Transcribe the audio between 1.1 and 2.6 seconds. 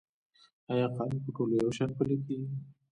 په ټولو یو شان پلی کیږي؟